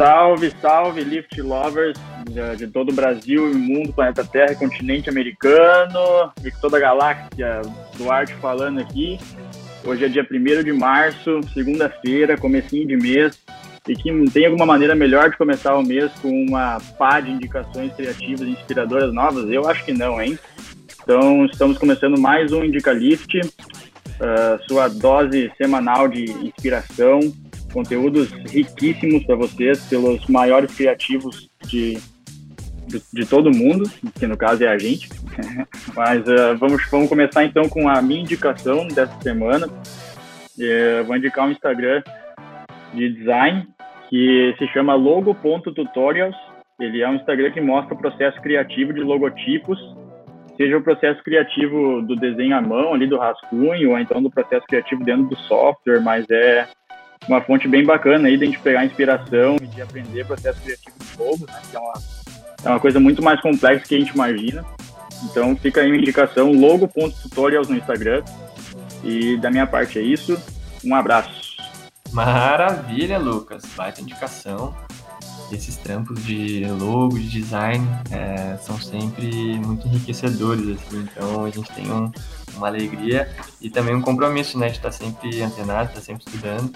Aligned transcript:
Salve, 0.00 0.50
salve, 0.62 1.04
Lift 1.04 1.42
Lovers 1.42 1.98
de, 2.56 2.66
todo 2.68 2.90
o 2.90 2.94
Brasil 2.94 3.52
e 3.52 3.54
mundo, 3.54 3.92
planeta 3.92 4.24
Terra, 4.24 4.54
continente 4.54 5.10
americano 5.10 6.32
e 6.42 6.50
toda 6.52 6.78
a 6.78 6.80
galáxia. 6.80 7.60
Duarte 7.98 8.32
falando 8.36 8.80
aqui. 8.80 9.18
Hoje 9.84 10.06
é 10.06 10.08
dia 10.08 10.26
1 10.26 10.64
de 10.64 10.72
março, 10.72 11.42
segunda-feira, 11.52 12.38
comecinho 12.38 12.86
de 12.86 12.96
mês. 12.96 13.38
E 13.86 13.94
que 13.94 14.10
tem 14.30 14.46
alguma 14.46 14.64
maneira 14.64 14.94
melhor 14.94 15.28
de 15.28 15.36
começar 15.36 15.76
o 15.76 15.82
mês 15.82 16.10
com 16.22 16.30
uma 16.30 16.78
pá 16.98 17.20
de 17.20 17.32
indicações 17.32 17.92
criativas 17.92 18.48
e 18.48 18.52
inspiradoras 18.52 19.12
novas? 19.12 19.50
Eu 19.50 19.68
acho 19.68 19.84
que 19.84 19.92
não, 19.92 20.18
hein? 20.18 20.38
Então, 21.02 21.44
estamos 21.44 21.76
começando 21.76 22.18
mais 22.18 22.54
um 22.54 22.64
Indica 22.64 22.90
Lift, 22.90 23.38
uh, 23.38 24.66
sua 24.66 24.88
dose 24.88 25.52
semanal 25.58 26.08
de 26.08 26.24
inspiração, 26.24 27.20
conteúdos 27.72 28.30
riquíssimos 28.50 29.24
para 29.24 29.36
vocês 29.36 29.84
pelos 29.86 30.26
maiores 30.26 30.74
criativos 30.74 31.50
de, 31.66 31.98
de, 32.86 33.02
de, 33.12 33.26
todo 33.26 33.50
mundo, 33.50 33.90
que 34.18 34.26
no 34.26 34.36
caso 34.36 34.64
é 34.64 34.68
a 34.68 34.78
gente. 34.78 35.08
Mas 35.94 36.20
uh, 36.26 36.56
vamos, 36.58 36.82
vamos 36.90 37.08
começar 37.08 37.44
então 37.44 37.68
com 37.68 37.88
a 37.88 38.00
minha 38.02 38.20
indicação 38.20 38.86
dessa 38.88 39.18
semana. 39.20 39.66
Uh, 39.66 41.04
vou 41.06 41.16
indicar 41.16 41.46
um 41.46 41.52
Instagram 41.52 42.02
de 42.94 43.08
design 43.14 43.66
que 44.08 44.54
se 44.58 44.66
chama 44.68 44.94
logo.tutorials. 44.94 46.36
Ele 46.78 47.02
é 47.02 47.08
um 47.08 47.14
Instagram 47.14 47.50
que 47.52 47.60
mostra 47.60 47.94
o 47.94 47.98
processo 47.98 48.40
criativo 48.40 48.92
de 48.92 49.00
logotipos, 49.00 49.78
seja 50.56 50.76
o 50.76 50.82
processo 50.82 51.22
criativo 51.22 52.02
do 52.02 52.16
desenho 52.16 52.56
à 52.56 52.60
mão, 52.60 52.94
ali 52.94 53.06
do 53.06 53.18
rascunho, 53.18 53.90
ou 53.90 53.98
então 53.98 54.22
do 54.22 54.30
processo 54.30 54.66
criativo 54.66 55.04
dentro 55.04 55.24
do 55.26 55.36
software, 55.36 56.00
mas 56.00 56.28
é 56.30 56.66
uma 57.28 57.40
fonte 57.40 57.68
bem 57.68 57.84
bacana 57.84 58.28
aí 58.28 58.36
de 58.36 58.44
a 58.44 58.46
gente 58.46 58.58
pegar 58.58 58.84
inspiração 58.84 59.56
e 59.62 59.66
de 59.66 59.82
aprender 59.82 60.26
processo 60.26 60.60
criativo 60.60 60.96
de 60.98 61.18
novo, 61.18 61.46
né? 61.46 61.60
Que 61.70 61.76
é 61.76 61.78
uma, 61.78 61.92
é 62.64 62.68
uma 62.68 62.80
coisa 62.80 62.98
muito 62.98 63.22
mais 63.22 63.40
complexa 63.40 63.86
que 63.86 63.94
a 63.94 63.98
gente 63.98 64.12
imagina. 64.12 64.64
Então 65.24 65.54
fica 65.56 65.80
aí 65.80 65.88
uma 65.88 65.98
indicação, 65.98 66.52
logo.tutorials 66.52 67.68
no 67.68 67.76
Instagram. 67.76 68.22
E 69.04 69.36
da 69.38 69.50
minha 69.50 69.66
parte 69.66 69.98
é 69.98 70.02
isso. 70.02 70.40
Um 70.84 70.94
abraço. 70.94 71.56
Maravilha, 72.12 73.18
Lucas. 73.18 73.62
Baita 73.76 74.00
indicação. 74.00 74.74
Esses 75.52 75.76
trampos 75.76 76.24
de 76.24 76.64
logo, 76.78 77.18
de 77.18 77.28
design, 77.28 77.84
é, 78.12 78.56
são 78.58 78.78
sempre 78.78 79.58
muito 79.58 79.86
enriquecedores, 79.86 80.68
assim. 80.68 81.00
Então 81.00 81.44
a 81.44 81.50
gente 81.50 81.70
tem 81.72 81.90
um, 81.90 82.10
uma 82.56 82.68
alegria 82.68 83.28
e 83.60 83.68
também 83.68 83.94
um 83.94 84.00
compromisso, 84.00 84.58
né? 84.58 84.68
De 84.68 84.76
estar 84.76 84.92
sempre 84.92 85.42
antenado, 85.42 85.88
estar 85.88 86.00
sempre 86.00 86.24
estudando 86.24 86.72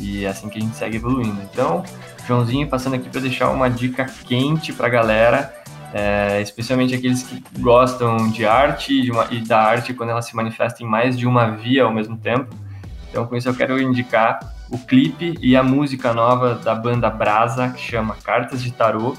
e 0.00 0.24
é 0.24 0.28
assim 0.28 0.48
que 0.48 0.58
a 0.58 0.60
gente 0.60 0.76
segue 0.76 0.96
evoluindo. 0.96 1.40
Então, 1.42 1.82
Joãozinho 2.26 2.68
passando 2.68 2.94
aqui 2.94 3.08
para 3.08 3.20
deixar 3.20 3.50
uma 3.50 3.68
dica 3.68 4.04
quente 4.26 4.72
para 4.72 4.86
a 4.86 4.90
galera, 4.90 5.54
é, 5.92 6.40
especialmente 6.42 6.94
aqueles 6.94 7.22
que 7.22 7.42
gostam 7.58 8.30
de 8.30 8.44
arte 8.44 9.00
de 9.00 9.10
uma, 9.10 9.26
e 9.30 9.40
da 9.40 9.58
arte 9.58 9.94
quando 9.94 10.10
ela 10.10 10.22
se 10.22 10.34
manifesta 10.34 10.82
em 10.82 10.86
mais 10.86 11.18
de 11.18 11.26
uma 11.26 11.50
via 11.50 11.84
ao 11.84 11.92
mesmo 11.92 12.16
tempo. 12.16 12.54
Então, 13.08 13.26
com 13.26 13.36
isso, 13.36 13.48
eu 13.48 13.54
quero 13.54 13.80
indicar 13.80 14.38
o 14.70 14.78
clipe 14.78 15.34
e 15.40 15.56
a 15.56 15.62
música 15.62 16.12
nova 16.12 16.56
da 16.56 16.74
banda 16.74 17.08
Brasa, 17.08 17.68
que 17.70 17.80
chama 17.80 18.16
Cartas 18.22 18.62
de 18.62 18.72
Tarô. 18.72 19.16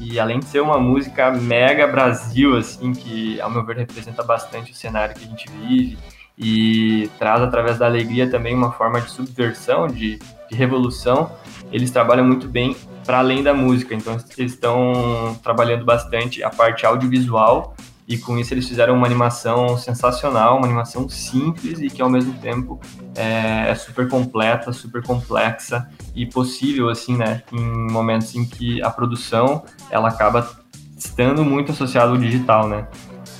E 0.00 0.20
além 0.20 0.38
de 0.38 0.44
ser 0.44 0.60
uma 0.60 0.78
música 0.78 1.30
mega 1.30 1.86
Brasil, 1.86 2.56
assim, 2.56 2.92
que 2.92 3.40
ao 3.40 3.50
meu 3.50 3.64
ver 3.64 3.78
representa 3.78 4.22
bastante 4.22 4.70
o 4.70 4.74
cenário 4.74 5.14
que 5.14 5.24
a 5.24 5.28
gente 5.28 5.48
vive 5.50 5.98
e 6.38 7.10
traz 7.18 7.42
através 7.42 7.78
da 7.78 7.86
alegria 7.86 8.30
também 8.30 8.54
uma 8.54 8.70
forma 8.70 9.00
de 9.00 9.10
subversão, 9.10 9.88
de, 9.88 10.18
de 10.48 10.56
revolução. 10.56 11.32
Eles 11.72 11.90
trabalham 11.90 12.24
muito 12.24 12.46
bem 12.46 12.76
para 13.04 13.18
além 13.18 13.42
da 13.42 13.52
música, 13.52 13.94
então 13.94 14.16
eles 14.36 14.52
estão 14.52 15.36
trabalhando 15.42 15.84
bastante 15.84 16.42
a 16.42 16.50
parte 16.50 16.86
audiovisual. 16.86 17.74
E 18.06 18.16
com 18.16 18.38
isso 18.38 18.54
eles 18.54 18.66
fizeram 18.66 18.94
uma 18.94 19.06
animação 19.06 19.76
sensacional, 19.76 20.56
uma 20.56 20.66
animação 20.66 21.06
simples 21.10 21.78
e 21.80 21.90
que 21.90 22.00
ao 22.00 22.08
mesmo 22.08 22.32
tempo 22.34 22.80
é, 23.14 23.68
é 23.68 23.74
super 23.74 24.08
completa, 24.08 24.72
super 24.72 25.02
complexa 25.02 25.86
e 26.14 26.24
possível 26.24 26.88
assim, 26.88 27.18
né, 27.18 27.42
em 27.52 27.92
momentos 27.92 28.34
em 28.34 28.46
que 28.46 28.82
a 28.82 28.88
produção 28.88 29.62
ela 29.90 30.08
acaba 30.08 30.48
estando 30.96 31.44
muito 31.44 31.72
associada 31.72 32.10
ao 32.10 32.16
digital, 32.16 32.66
né, 32.66 32.88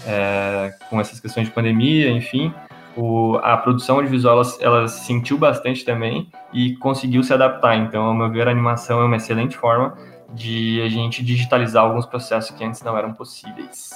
é, 0.06 0.74
com 0.90 1.00
essas 1.00 1.18
questões 1.18 1.46
de 1.46 1.54
pandemia, 1.54 2.10
enfim, 2.10 2.52
o, 2.98 3.38
a 3.44 3.56
produção 3.56 3.96
audiovisual 3.96 4.40
ela, 4.40 4.52
ela 4.60 4.88
sentiu 4.88 5.38
bastante 5.38 5.84
também 5.84 6.28
e 6.52 6.74
conseguiu 6.76 7.22
se 7.22 7.32
adaptar. 7.32 7.76
Então, 7.76 8.02
ao 8.02 8.14
meu 8.14 8.28
ver, 8.28 8.48
a 8.48 8.50
animação 8.50 9.00
é 9.00 9.04
uma 9.04 9.16
excelente 9.16 9.56
forma 9.56 9.94
de 10.34 10.82
a 10.82 10.88
gente 10.88 11.22
digitalizar 11.22 11.84
alguns 11.84 12.04
processos 12.04 12.50
que 12.50 12.64
antes 12.64 12.82
não 12.82 12.98
eram 12.98 13.12
possíveis. 13.14 13.90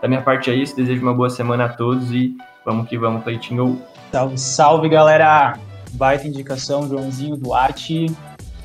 Da 0.00 0.06
minha 0.06 0.22
parte 0.22 0.48
é 0.48 0.54
isso, 0.54 0.76
desejo 0.76 1.02
uma 1.02 1.12
boa 1.12 1.28
semana 1.28 1.64
a 1.64 1.68
todos 1.68 2.12
e 2.12 2.36
vamos 2.64 2.88
que 2.88 2.96
vamos, 2.96 3.24
Cleitinho. 3.24 3.82
Salve, 4.12 4.38
salve 4.38 4.88
galera! 4.88 5.58
Baita 5.92 6.28
indicação, 6.28 6.88
Joãozinho 6.88 7.36
Duarte. 7.36 8.06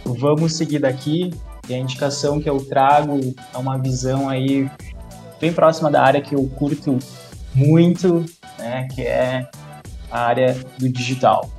Vamos 0.06 0.56
seguir 0.56 0.80
daqui. 0.80 1.34
E 1.68 1.74
a 1.74 1.78
indicação 1.78 2.40
que 2.40 2.50
eu 2.50 2.58
trago 2.66 3.20
é 3.53 3.58
uma 3.58 3.78
visão 3.78 4.30
aí 4.30 4.70
bem 5.40 5.52
próxima 5.52 5.90
da 5.90 6.03
área 6.03 6.22
que 6.22 6.36
eu 6.36 6.47
curto 6.56 7.00
muito, 7.56 8.25
né, 8.59 8.88
que 8.94 9.02
é 9.02 9.50
a 10.12 10.22
área 10.22 10.58
do 10.78 10.90
digital. 10.90 11.50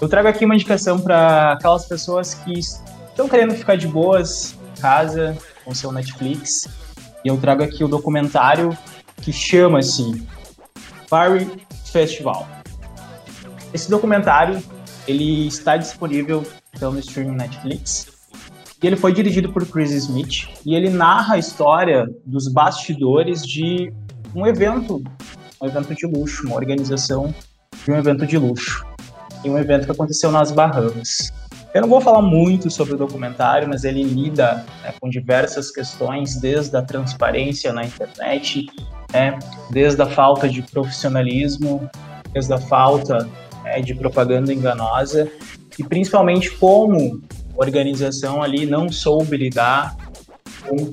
Eu 0.00 0.08
trago 0.08 0.28
aqui 0.28 0.44
uma 0.44 0.54
indicação 0.54 0.98
para 0.98 1.52
aquelas 1.52 1.86
pessoas 1.86 2.34
que 2.34 2.58
estão 2.58 3.28
querendo 3.28 3.54
ficar 3.54 3.76
de 3.76 3.86
boas 3.86 4.54
em 4.76 4.80
casa 4.80 5.36
com 5.64 5.74
seu 5.74 5.90
Netflix. 5.90 6.68
E 7.24 7.28
eu 7.28 7.36
trago 7.38 7.62
aqui 7.62 7.82
o 7.82 7.88
documentário 7.88 8.76
que 9.22 9.32
chama-se 9.32 10.26
Fire 11.08 11.50
Festival. 11.84 12.46
Esse 13.72 13.90
documentário 13.90 14.62
ele 15.08 15.46
está 15.46 15.76
disponível 15.76 16.44
pelo 16.78 16.98
streaming 16.98 17.36
Netflix. 17.36 18.06
E 18.82 18.86
ele 18.86 18.96
foi 18.96 19.12
dirigido 19.12 19.52
por 19.52 19.66
Chris 19.66 19.90
Smith 19.90 20.48
e 20.64 20.74
ele 20.74 20.90
narra 20.90 21.34
a 21.34 21.38
história 21.38 22.06
dos 22.24 22.46
bastidores 22.52 23.46
de 23.46 23.92
um 24.34 24.46
evento, 24.46 25.02
um 25.60 25.66
evento 25.66 25.94
de 25.94 26.06
luxo, 26.06 26.46
uma 26.46 26.56
organização 26.56 27.34
de 27.86 27.92
um 27.92 27.96
evento 27.96 28.26
de 28.26 28.36
luxo. 28.36 28.84
E 29.44 29.48
um 29.48 29.56
evento 29.56 29.84
que 29.84 29.92
aconteceu 29.92 30.32
nas 30.32 30.50
Bahamas. 30.50 31.32
Eu 31.72 31.82
não 31.82 31.88
vou 31.88 32.00
falar 32.00 32.20
muito 32.20 32.68
sobre 32.68 32.94
o 32.94 32.96
documentário, 32.96 33.68
mas 33.68 33.84
ele 33.84 34.02
lida 34.02 34.66
né, 34.82 34.92
com 35.00 35.08
diversas 35.08 35.70
questões, 35.70 36.36
desde 36.36 36.76
a 36.76 36.82
transparência 36.82 37.72
na 37.72 37.84
internet, 37.84 38.66
né, 39.12 39.38
desde 39.70 40.02
a 40.02 40.06
falta 40.06 40.48
de 40.48 40.62
profissionalismo, 40.62 41.88
desde 42.32 42.52
a 42.52 42.58
falta 42.58 43.28
né, 43.62 43.80
de 43.80 43.94
propaganda 43.94 44.52
enganosa, 44.52 45.30
e 45.78 45.84
principalmente 45.84 46.50
como 46.50 47.20
a 47.56 47.60
organização 47.62 48.42
ali 48.42 48.66
não 48.66 48.90
soube 48.90 49.36
lidar 49.36 49.96
com 50.66 50.92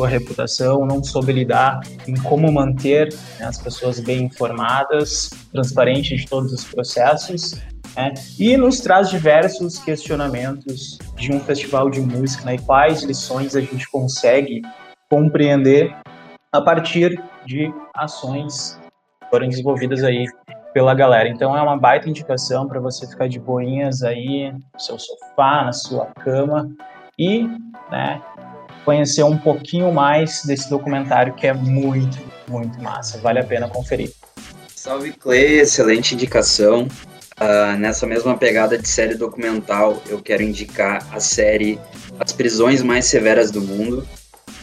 sua 0.00 0.08
reputação, 0.08 0.86
não 0.86 1.04
soube 1.04 1.30
lidar 1.30 1.80
em 2.08 2.14
como 2.22 2.50
manter 2.50 3.12
né, 3.38 3.44
as 3.44 3.58
pessoas 3.58 4.00
bem 4.00 4.22
informadas, 4.24 5.28
transparentes 5.52 6.22
de 6.22 6.26
todos 6.26 6.52
os 6.54 6.64
processos, 6.64 7.60
né, 7.94 8.14
e 8.38 8.56
nos 8.56 8.80
traz 8.80 9.10
diversos 9.10 9.78
questionamentos 9.78 10.98
de 11.16 11.32
um 11.32 11.40
festival 11.40 11.90
de 11.90 12.00
música 12.00 12.46
né, 12.46 12.54
e 12.54 12.58
quais 12.60 13.02
lições 13.02 13.54
a 13.54 13.60
gente 13.60 13.90
consegue 13.90 14.62
compreender 15.10 15.94
a 16.50 16.62
partir 16.62 17.22
de 17.44 17.70
ações 17.94 18.80
que 19.22 19.28
foram 19.28 19.48
desenvolvidas 19.48 20.02
aí 20.02 20.24
pela 20.72 20.94
galera. 20.94 21.28
Então 21.28 21.54
é 21.54 21.60
uma 21.60 21.76
baita 21.76 22.08
indicação 22.08 22.66
para 22.66 22.80
você 22.80 23.06
ficar 23.06 23.28
de 23.28 23.38
boinhas 23.38 24.02
aí 24.02 24.50
no 24.50 24.80
seu 24.80 24.98
sofá, 24.98 25.64
na 25.64 25.72
sua 25.74 26.06
cama 26.06 26.70
e 27.18 27.42
né, 27.90 28.22
conhecer 28.84 29.22
um 29.22 29.36
pouquinho 29.36 29.92
mais 29.92 30.44
desse 30.44 30.68
documentário 30.68 31.34
que 31.34 31.46
é 31.46 31.52
muito, 31.52 32.18
muito 32.48 32.80
massa. 32.82 33.18
Vale 33.18 33.38
a 33.38 33.44
pena 33.44 33.68
conferir. 33.68 34.12
Salve 34.74 35.12
Clay, 35.12 35.60
excelente 35.60 36.14
indicação. 36.14 36.88
Uh, 37.40 37.78
nessa 37.78 38.06
mesma 38.06 38.36
pegada 38.36 38.76
de 38.76 38.86
série 38.86 39.14
documental, 39.14 40.02
eu 40.08 40.20
quero 40.20 40.42
indicar 40.42 41.06
a 41.10 41.20
série 41.20 41.78
As 42.18 42.32
Prisões 42.32 42.82
Mais 42.82 43.06
Severas 43.06 43.50
do 43.50 43.62
Mundo. 43.62 44.06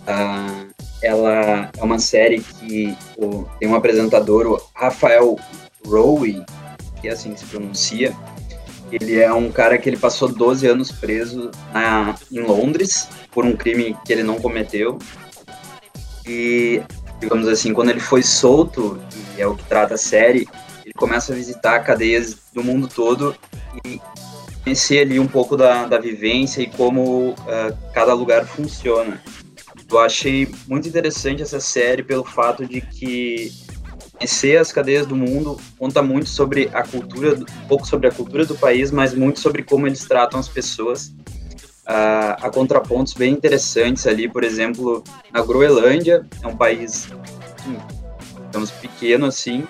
Uh, 0.03 0.67
ela 1.01 1.71
é 1.75 1.83
uma 1.83 1.99
série 1.99 2.39
que 2.39 2.95
o, 3.17 3.45
tem 3.59 3.67
um 3.67 3.75
apresentador, 3.75 4.45
o 4.45 4.61
Rafael 4.75 5.37
Rowe, 5.85 6.43
que 7.01 7.07
é 7.07 7.11
assim 7.11 7.33
que 7.33 7.39
se 7.39 7.45
pronuncia. 7.45 8.15
Ele 8.91 9.19
é 9.19 9.31
um 9.33 9.51
cara 9.51 9.77
que 9.77 9.89
ele 9.89 9.97
passou 9.97 10.29
12 10.29 10.65
anos 10.67 10.91
preso 10.91 11.51
na, 11.73 12.15
em 12.31 12.41
Londres 12.41 13.09
por 13.31 13.45
um 13.45 13.55
crime 13.55 13.97
que 14.05 14.13
ele 14.13 14.23
não 14.23 14.39
cometeu. 14.39 14.97
E, 16.25 16.81
digamos 17.19 17.47
assim, 17.47 17.73
quando 17.73 17.89
ele 17.89 17.99
foi 17.99 18.23
solto, 18.23 18.99
e 19.37 19.41
é 19.41 19.47
o 19.47 19.55
que 19.55 19.63
trata 19.65 19.95
a 19.95 19.97
série, 19.97 20.47
ele 20.85 20.93
começa 20.93 21.33
a 21.33 21.35
visitar 21.35 21.79
cadeias 21.79 22.37
do 22.53 22.63
mundo 22.63 22.87
todo 22.87 23.35
e 23.85 23.99
conhecer 24.63 24.99
ali 24.99 25.19
um 25.19 25.27
pouco 25.27 25.55
da, 25.55 25.85
da 25.85 25.97
vivência 25.97 26.61
e 26.61 26.67
como 26.67 27.29
uh, 27.31 27.77
cada 27.93 28.13
lugar 28.13 28.45
funciona. 28.45 29.21
Eu 29.89 29.99
achei 29.99 30.49
muito 30.67 30.87
interessante 30.87 31.41
essa 31.41 31.59
série 31.59 32.03
pelo 32.03 32.23
fato 32.23 32.65
de 32.65 32.81
que 32.81 33.53
conhecer 34.17 34.57
as 34.57 34.71
cadeias 34.71 35.05
do 35.05 35.15
mundo 35.15 35.57
conta 35.77 36.01
muito 36.01 36.27
sobre 36.27 36.69
a 36.73 36.83
cultura, 36.83 37.35
um 37.35 37.67
pouco 37.67 37.87
sobre 37.87 38.07
a 38.07 38.11
cultura 38.11 38.45
do 38.45 38.55
país, 38.55 38.91
mas 38.91 39.13
muito 39.13 39.39
sobre 39.39 39.63
como 39.63 39.87
eles 39.87 40.05
tratam 40.05 40.39
as 40.39 40.49
pessoas. 40.49 41.07
Uh, 41.87 42.35
há 42.41 42.49
contrapontos 42.49 43.13
bem 43.13 43.31
interessantes 43.31 44.05
ali, 44.05 44.27
por 44.27 44.43
exemplo, 44.43 45.03
na 45.31 45.41
Groenlândia, 45.41 46.25
é 46.43 46.47
um 46.47 46.57
país, 46.57 47.07
digamos, 48.47 48.71
pequeno 48.71 49.27
assim, 49.27 49.65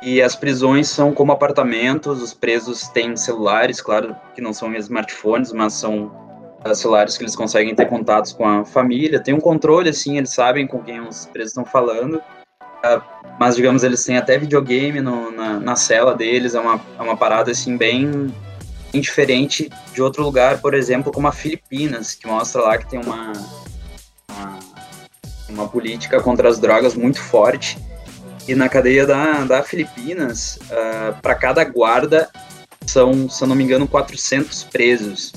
e 0.00 0.22
as 0.22 0.36
prisões 0.36 0.88
são 0.88 1.12
como 1.12 1.32
apartamentos, 1.32 2.22
os 2.22 2.32
presos 2.32 2.86
têm 2.88 3.16
celulares, 3.16 3.80
claro 3.80 4.14
que 4.34 4.40
não 4.40 4.52
são 4.52 4.72
smartphones, 4.74 5.52
mas 5.52 5.72
são 5.72 6.12
uh, 6.64 6.74
celulares 6.74 7.16
que 7.16 7.24
eles 7.24 7.34
conseguem 7.34 7.74
ter 7.74 7.86
contatos 7.86 8.32
com 8.32 8.46
a 8.46 8.64
família, 8.64 9.20
tem 9.20 9.34
um 9.34 9.40
controle, 9.40 9.88
assim, 9.88 10.18
eles 10.18 10.30
sabem 10.30 10.64
com 10.66 10.80
quem 10.80 11.00
os 11.00 11.26
presos 11.26 11.50
estão 11.50 11.64
falando, 11.64 12.22
mas, 13.38 13.56
digamos, 13.56 13.82
eles 13.82 14.04
têm 14.04 14.16
até 14.16 14.38
videogame 14.38 15.00
no, 15.00 15.30
na, 15.30 15.58
na 15.58 15.76
cela 15.76 16.14
deles, 16.14 16.54
é 16.54 16.60
uma, 16.60 16.80
é 16.98 17.02
uma 17.02 17.16
parada, 17.16 17.50
assim, 17.50 17.76
bem, 17.76 18.32
diferente 18.94 19.70
de 19.92 20.02
outro 20.02 20.22
lugar, 20.22 20.60
por 20.60 20.74
exemplo, 20.74 21.12
como 21.12 21.26
a 21.26 21.32
Filipinas, 21.32 22.14
que 22.14 22.26
mostra 22.26 22.62
lá 22.62 22.78
que 22.78 22.88
tem 22.88 23.00
uma, 23.00 23.32
uma, 24.30 24.58
uma 25.48 25.68
política 25.68 26.20
contra 26.20 26.48
as 26.48 26.58
drogas 26.58 26.94
muito 26.94 27.20
forte, 27.20 27.78
e 28.46 28.54
na 28.54 28.68
cadeia 28.68 29.06
da, 29.06 29.44
da 29.44 29.62
Filipinas, 29.62 30.56
uh, 30.62 30.72
ah, 30.72 31.18
para 31.22 31.34
cada 31.34 31.64
guarda, 31.64 32.28
são, 32.86 33.28
se 33.28 33.42
eu 33.42 33.48
não 33.48 33.54
me 33.54 33.62
engano, 33.62 33.86
400 33.86 34.64
presos. 34.64 35.32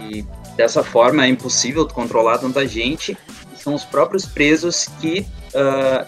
E 0.00 0.24
dessa 0.56 0.82
forma 0.82 1.24
é 1.24 1.28
impossível 1.28 1.86
controlar 1.86 2.38
tanta 2.38 2.66
gente. 2.66 3.16
São 3.56 3.74
os 3.74 3.84
próprios 3.84 4.26
presos 4.26 4.88
que 5.00 5.26
uh, 5.54 6.06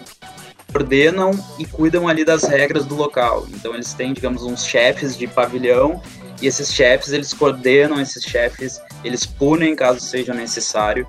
ordenam 0.73 1.31
e 1.57 1.65
cuidam 1.65 2.07
ali 2.07 2.23
das 2.23 2.43
regras 2.43 2.85
do 2.85 2.95
local. 2.95 3.47
Então 3.49 3.73
eles 3.73 3.93
têm, 3.93 4.13
digamos, 4.13 4.43
uns 4.43 4.65
chefes 4.65 5.17
de 5.17 5.27
pavilhão 5.27 6.01
e 6.41 6.47
esses 6.47 6.73
chefes 6.73 7.11
eles 7.11 7.33
coordenam 7.33 7.99
esses 7.99 8.23
chefes, 8.23 8.81
eles 9.03 9.25
punem 9.25 9.75
caso 9.75 9.99
seja 9.99 10.33
necessário. 10.33 11.07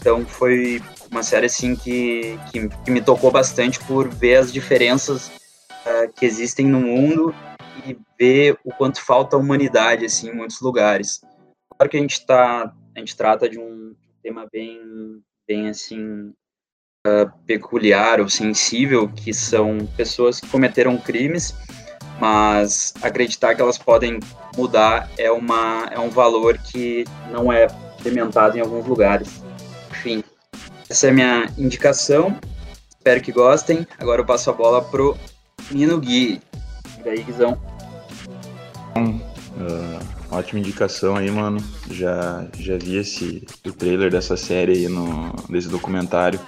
Então 0.00 0.24
foi 0.24 0.82
uma 1.10 1.22
série 1.22 1.46
assim 1.46 1.76
que, 1.76 2.38
que, 2.50 2.68
que, 2.68 2.90
me 2.90 3.00
tocou 3.00 3.30
bastante 3.30 3.78
por 3.84 4.08
ver 4.08 4.36
as 4.36 4.52
diferenças 4.52 5.28
uh, 5.28 6.12
que 6.14 6.24
existem 6.24 6.66
no 6.66 6.80
mundo 6.80 7.34
e 7.86 7.96
ver 8.18 8.58
o 8.64 8.72
quanto 8.72 9.02
falta 9.02 9.36
humanidade 9.36 10.04
assim 10.04 10.30
em 10.30 10.34
muitos 10.34 10.60
lugares. 10.60 11.20
Claro 11.76 11.90
que 11.90 11.96
a 11.96 12.00
gente 12.00 12.24
tá 12.26 12.74
a 12.94 12.98
gente 12.98 13.16
trata 13.16 13.48
de 13.48 13.58
um 13.58 13.94
tema 14.22 14.48
bem 14.50 14.80
bem 15.46 15.68
assim 15.68 16.32
uh, 17.06 17.30
peculiar 17.46 18.20
ou 18.20 18.28
sensível 18.28 19.08
que 19.08 19.32
são 19.32 19.78
pessoas 19.96 20.40
que 20.40 20.48
cometeram 20.48 20.96
crimes 20.98 21.54
mas 22.20 22.94
acreditar 23.02 23.54
que 23.54 23.60
elas 23.60 23.78
podem 23.78 24.18
mudar 24.56 25.08
é 25.18 25.30
uma 25.30 25.88
é 25.90 25.98
um 25.98 26.10
valor 26.10 26.58
que 26.58 27.04
não 27.30 27.52
é 27.52 27.66
implementado 27.98 28.56
em 28.56 28.60
alguns 28.60 28.86
lugares 28.86 29.42
enfim 29.90 30.22
essa 30.88 31.08
é 31.08 31.10
a 31.10 31.12
minha 31.12 31.50
indicação. 31.58 32.38
Espero 32.88 33.20
que 33.20 33.32
gostem. 33.32 33.86
Agora 33.98 34.20
eu 34.20 34.24
passo 34.24 34.50
a 34.50 34.52
bola 34.52 34.82
pro 34.82 35.16
Nino 35.70 35.98
Gui. 35.98 36.40
E 37.04 37.08
aí, 37.08 37.22
Guizão? 37.24 37.60
Uh, 38.96 40.00
ótima 40.30 40.60
indicação 40.60 41.16
aí, 41.16 41.28
mano. 41.28 41.58
Já, 41.90 42.46
já 42.56 42.76
vi 42.78 42.98
esse, 42.98 43.44
o 43.66 43.72
trailer 43.72 44.12
dessa 44.12 44.36
série 44.36 44.72
aí, 44.72 44.88
no, 44.88 45.34
desse 45.48 45.68
documentário 45.68 46.38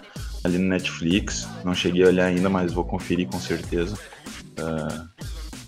ali 0.49 0.59
no 0.59 0.69
Netflix. 0.69 1.49
Não 1.65 1.75
cheguei 1.75 2.05
a 2.05 2.09
olhar 2.09 2.27
ainda, 2.27 2.49
mas 2.49 2.73
vou 2.73 2.85
conferir 2.85 3.29
com 3.29 3.39
certeza. 3.39 3.97
Uh, 4.59 5.09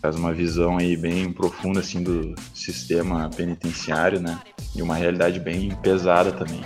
faz 0.01 0.17
uma 0.17 0.33
visão 0.33 0.79
aí 0.79 0.97
bem 0.97 1.33
profunda 1.33 1.81
assim 1.81 2.03
do 2.03 2.35
sistema 2.55 3.31
penitenciário, 3.37 4.21
né? 4.21 4.41
E 4.75 4.83
uma 4.83 4.95
realidade 4.95 5.39
bem 5.39 5.71
pesada 5.83 6.33
também. 6.33 6.61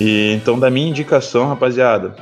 E 0.00 0.32
então, 0.32 0.58
da 0.58 0.70
minha 0.70 0.88
indicação, 0.88 1.48
rapaziada, 1.48 2.16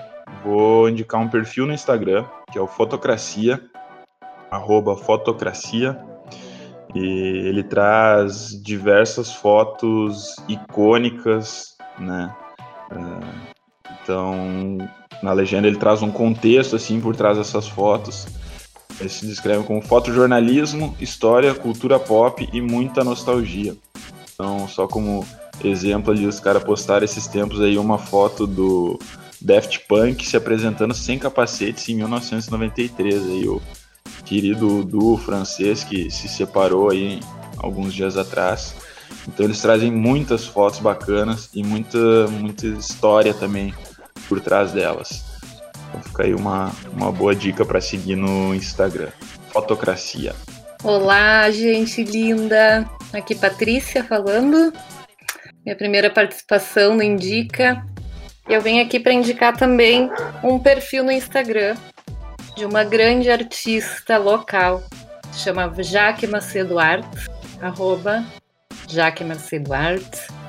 vou 0.45 0.89
indicar 0.89 1.21
um 1.21 1.29
perfil 1.29 1.67
no 1.67 1.73
Instagram, 1.73 2.25
que 2.51 2.59
é 2.59 2.61
o 2.61 2.67
Fotocracia, 2.67 3.61
arroba 4.51 4.97
Fotocracia. 4.97 5.99
E 6.93 6.99
ele 7.47 7.63
traz 7.63 8.61
diversas 8.61 9.33
fotos 9.33 10.35
icônicas, 10.49 11.77
né? 11.99 12.35
Uh, 12.91 13.50
então, 14.11 14.77
na 15.23 15.33
legenda 15.33 15.69
ele 15.69 15.77
traz 15.77 16.03
um 16.03 16.11
contexto 16.11 16.75
assim 16.75 17.01
por 17.01 17.15
trás 17.15 17.39
dessas 17.39 17.69
fotos. 17.69 18.27
Ele 18.99 19.09
se 19.09 19.25
descreve 19.25 19.63
como 19.65 19.81
fotojornalismo, 19.81 20.97
história, 21.01 21.55
cultura 21.55 21.99
pop 21.99 22.47
e 22.53 22.61
muita 22.61 23.05
nostalgia. 23.05 23.77
Então, 24.35 24.67
só 24.67 24.89
como 24.89 25.25
exemplo 25.63 26.13
ali, 26.13 26.27
os 26.27 26.41
caras 26.41 26.65
postaram 26.65 27.05
esses 27.05 27.29
tempos 27.29 27.61
aí 27.61 27.79
uma 27.79 27.99
foto 27.99 28.47
do 28.49 28.99
Daft 29.41 29.87
Punk 29.87 30.27
se 30.27 30.37
apresentando 30.37 30.93
sem 30.93 31.17
capacetes 31.17 31.89
em 31.89 31.95
1993. 31.95 33.27
Aí 33.27 33.49
o 33.49 33.63
querido 34.25 34.83
duo 34.83 35.17
francês 35.17 35.85
que 35.85 36.11
se 36.11 36.29
separou 36.29 36.91
aí 36.91 37.21
alguns 37.59 37.95
dias 37.95 38.17
atrás. 38.17 38.75
Então 39.29 39.47
eles 39.47 39.61
trazem 39.61 39.93
muitas 39.93 40.47
fotos 40.47 40.81
bacanas 40.81 41.49
e 41.55 41.63
muita, 41.63 42.27
muita 42.29 42.67
história 42.67 43.33
também 43.33 43.73
por 44.31 44.41
trás 44.41 44.71
delas. 44.71 45.25
Então 45.89 46.01
fica 46.05 46.23
aí 46.23 46.33
uma, 46.33 46.71
uma 46.93 47.11
boa 47.11 47.35
dica 47.35 47.65
para 47.65 47.81
seguir 47.81 48.15
no 48.15 48.55
Instagram. 48.55 49.09
Fotocracia. 49.53 50.33
Olá, 50.85 51.51
gente 51.51 52.05
linda! 52.05 52.89
Aqui 53.13 53.35
Patrícia 53.35 54.05
falando. 54.05 54.73
Minha 55.65 55.77
primeira 55.77 56.09
participação 56.09 56.95
no 56.95 57.03
Indica. 57.03 57.85
Eu 58.49 58.61
venho 58.61 58.85
aqui 58.85 59.01
para 59.01 59.13
indicar 59.13 59.57
também 59.57 60.09
um 60.45 60.61
perfil 60.61 61.03
no 61.03 61.11
Instagram 61.11 61.77
de 62.57 62.65
uma 62.65 62.85
grande 62.85 63.31
artista 63.31 64.17
local, 64.17 64.83
se 65.33 65.41
chama 65.41 65.73
Jaque 65.83 66.27
Macedo 66.27 66.79
Art, 66.79 67.07
arroba 67.61 68.25
Jaque 68.89 69.25
Macedo 69.25 69.73
Art. 69.73 70.40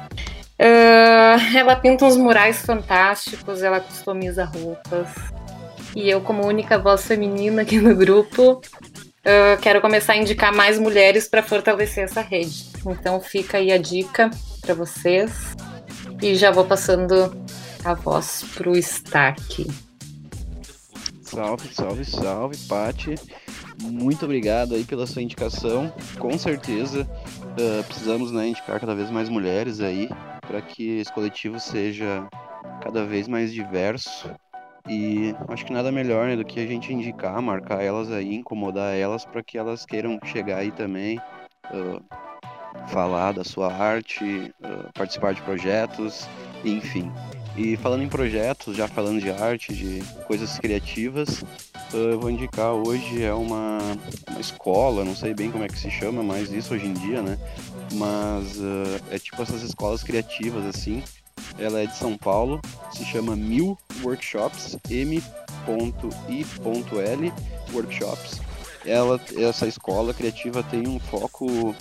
Uh, 0.61 1.57
ela 1.57 1.75
pinta 1.75 2.05
uns 2.05 2.15
murais 2.15 2.61
fantásticos, 2.61 3.63
ela 3.63 3.79
customiza 3.79 4.45
roupas. 4.45 5.09
E 5.95 6.07
eu, 6.07 6.21
como 6.21 6.45
única 6.45 6.77
voz 6.77 7.03
feminina 7.03 7.63
aqui 7.63 7.79
no 7.79 7.95
grupo, 7.95 8.61
uh, 8.61 9.59
quero 9.59 9.81
começar 9.81 10.13
a 10.13 10.17
indicar 10.17 10.53
mais 10.53 10.77
mulheres 10.77 11.27
para 11.27 11.41
fortalecer 11.41 12.03
essa 12.03 12.21
rede. 12.21 12.67
Então 12.85 13.19
fica 13.19 13.57
aí 13.57 13.71
a 13.71 13.77
dica 13.79 14.29
para 14.61 14.75
vocês. 14.75 15.55
E 16.21 16.35
já 16.35 16.51
vou 16.51 16.65
passando 16.65 17.35
a 17.83 17.95
voz 17.95 18.45
pro 18.53 18.77
Stack. 18.77 19.65
Salve, 21.23 21.73
salve, 21.73 22.05
salve, 22.05 22.57
Pati. 22.67 23.15
Muito 23.81 24.25
obrigado 24.25 24.75
aí 24.75 24.83
pela 24.83 25.07
sua 25.07 25.23
indicação. 25.23 25.91
Com 26.19 26.37
certeza 26.37 27.01
uh, 27.01 27.83
precisamos 27.85 28.31
né, 28.31 28.49
indicar 28.49 28.79
cada 28.79 28.93
vez 28.93 29.09
mais 29.09 29.27
mulheres 29.27 29.81
aí 29.81 30.07
para 30.51 30.61
que 30.61 30.99
esse 30.99 31.11
coletivo 31.13 31.57
seja 31.61 32.27
cada 32.83 33.05
vez 33.05 33.25
mais 33.25 33.53
diverso. 33.53 34.29
E 34.89 35.33
acho 35.47 35.65
que 35.65 35.71
nada 35.71 35.91
melhor 35.93 36.27
né, 36.27 36.35
do 36.35 36.43
que 36.43 36.59
a 36.59 36.67
gente 36.67 36.91
indicar, 36.91 37.41
marcar 37.41 37.81
elas 37.81 38.11
aí, 38.11 38.35
incomodar 38.35 38.93
elas 38.93 39.23
para 39.23 39.41
que 39.41 39.57
elas 39.57 39.85
queiram 39.85 40.19
chegar 40.25 40.57
aí 40.57 40.71
também, 40.71 41.17
uh, 41.71 42.03
falar 42.87 43.31
da 43.31 43.45
sua 43.45 43.71
arte, 43.71 44.53
uh, 44.59 44.91
participar 44.93 45.33
de 45.33 45.41
projetos, 45.43 46.27
enfim. 46.65 47.09
E 47.55 47.75
falando 47.77 48.03
em 48.03 48.07
projetos, 48.07 48.77
já 48.77 48.87
falando 48.87 49.19
de 49.19 49.29
arte, 49.29 49.73
de 49.73 50.01
coisas 50.25 50.57
criativas, 50.57 51.41
uh, 51.93 51.97
eu 51.97 52.19
vou 52.19 52.29
indicar 52.29 52.71
hoje 52.71 53.23
é 53.23 53.33
uma, 53.33 53.79
uma 54.29 54.39
escola, 54.39 55.03
não 55.03 55.15
sei 55.15 55.33
bem 55.33 55.51
como 55.51 55.63
é 55.63 55.67
que 55.67 55.77
se 55.77 55.91
chama 55.91 56.23
mais 56.23 56.51
isso 56.51 56.73
hoje 56.73 56.85
em 56.85 56.93
dia, 56.93 57.21
né? 57.21 57.37
Mas 57.93 58.57
uh, 58.57 59.01
é 59.11 59.19
tipo 59.19 59.41
essas 59.41 59.63
escolas 59.63 60.01
criativas 60.01 60.65
assim. 60.65 61.03
Ela 61.59 61.81
é 61.81 61.85
de 61.85 61.97
São 61.97 62.17
Paulo, 62.17 62.61
se 62.91 63.03
chama 63.03 63.35
Mil 63.35 63.77
Workshops, 64.01 64.77
M.I.L. 64.89 65.23
Workshops. 67.73 68.39
Ela, 68.85 69.19
essa 69.37 69.67
escola 69.67 70.13
criativa 70.13 70.63
tem 70.63 70.87
um 70.87 70.99
foco 70.99 71.45
uh, 71.71 71.75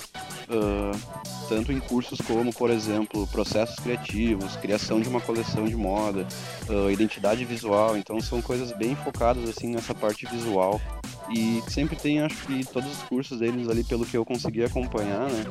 tanto 1.51 1.73
em 1.73 1.81
cursos 1.81 2.21
como, 2.21 2.55
por 2.55 2.71
exemplo, 2.71 3.27
processos 3.27 3.75
criativos, 3.81 4.55
criação 4.55 5.01
de 5.01 5.09
uma 5.09 5.21
coleção 5.21 5.65
de 5.65 5.75
moda, 5.75 6.25
uh, 6.69 6.89
identidade 6.89 7.45
visual. 7.45 7.97
Então 7.97 8.21
são 8.21 8.41
coisas 8.41 8.71
bem 8.71 8.95
focadas 8.95 9.49
assim 9.49 9.67
nessa 9.67 9.93
parte 9.93 10.27
visual 10.27 10.81
e 11.29 11.61
sempre 11.69 11.97
tem, 11.97 12.21
acho 12.21 12.47
que, 12.47 12.65
todos 12.65 12.91
os 12.93 13.03
cursos 13.03 13.41
deles 13.41 13.69
ali, 13.69 13.83
pelo 13.83 14.07
que 14.07 14.17
eu 14.17 14.25
consegui 14.25 14.63
acompanhar, 14.63 15.29
né? 15.29 15.45